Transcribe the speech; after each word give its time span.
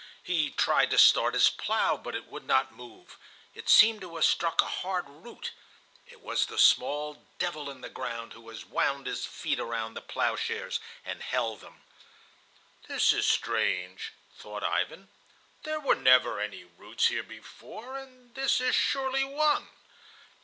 He 0.23 0.49
tried 0.49 0.89
to 0.89 0.97
start 0.97 1.35
his 1.35 1.51
plow, 1.51 1.95
but 1.95 2.15
it 2.15 2.25
would 2.25 2.45
not 2.45 2.71
move; 2.71 3.19
it 3.53 3.69
seemed 3.69 4.01
to 4.01 4.15
have 4.15 4.25
struck 4.25 4.59
a 4.59 4.65
hard 4.67 5.05
root. 5.07 5.51
It 6.07 6.21
was 6.23 6.47
the 6.47 6.57
small 6.57 7.23
devil 7.37 7.69
in 7.69 7.81
the 7.81 7.87
ground 7.89 8.33
who 8.33 8.49
had 8.49 8.71
wound 8.71 9.05
his 9.05 9.27
feet 9.27 9.59
around 9.59 9.93
the 9.93 10.01
plowshares 10.01 10.79
and 11.05 11.21
held 11.21 11.61
them. 11.61 11.83
"This 12.87 13.13
is 13.13 13.27
strange," 13.27 14.11
thought 14.35 14.63
Ivan. 14.63 15.09
"There 15.61 15.79
were 15.79 15.93
never 15.93 16.39
any 16.39 16.63
roots 16.63 17.09
here 17.09 17.21
before, 17.21 17.95
and 17.99 18.33
this 18.33 18.59
is 18.59 18.73
surely 18.73 19.23
one." 19.23 19.67